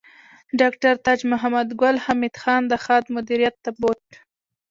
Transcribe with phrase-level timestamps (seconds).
[0.59, 4.05] ډاکټر تاج محمد ګل حمید خان د خاد مدیریت ته بوت